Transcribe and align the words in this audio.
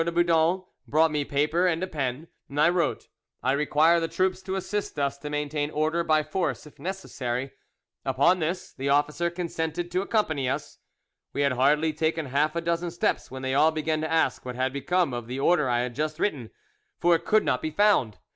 de 0.03 0.11
Boudon 0.11 0.63
brought 0.87 1.11
me 1.11 1.23
paper 1.23 1.67
and 1.67 1.83
a 1.83 1.85
pen, 1.85 2.27
and 2.49 2.59
I 2.59 2.69
wrote:—'I 2.69 3.51
require 3.51 3.99
the 3.99 4.07
troops 4.07 4.41
to 4.41 4.55
assist 4.55 4.97
us 4.97 5.19
to 5.19 5.29
maintain 5.29 5.69
order 5.69 6.03
by 6.03 6.23
force 6.23 6.65
if 6.65 6.79
necessary.' 6.79 7.51
Upon 8.03 8.39
this, 8.39 8.73
the 8.73 8.89
officer 8.89 9.29
consented 9.29 9.91
to 9.91 10.01
accompany 10.01 10.49
us. 10.49 10.79
We 11.33 11.41
had 11.41 11.51
hardly 11.51 11.93
taken 11.93 12.25
half 12.25 12.55
a 12.55 12.61
dozen 12.61 12.89
steps 12.89 13.29
when 13.29 13.43
they 13.43 13.53
all 13.53 13.69
began 13.69 14.01
to 14.01 14.11
ask 14.11 14.43
what 14.43 14.55
had 14.55 14.73
become 14.73 15.13
of 15.13 15.27
the 15.27 15.39
order 15.39 15.69
I 15.69 15.81
had 15.81 15.93
just 15.93 16.17
written, 16.17 16.49
for 16.99 17.13
it 17.13 17.23
could 17.23 17.45
not 17.45 17.61
be 17.61 17.69
found. 17.69 18.17